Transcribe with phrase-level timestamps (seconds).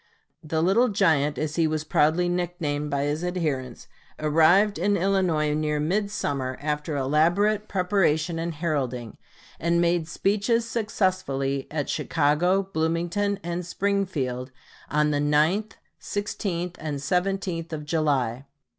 [0.43, 5.79] The "Little Giant," as he was proudly nicknamed by his adherents, arrived in Illinois near
[5.79, 9.19] midsummer, after elaborate preparation and heralding,
[9.59, 14.49] and made speeches successively at Chicago, Bloomington, and Springfield
[14.89, 18.47] on the 9th, 16th, and 17th of July.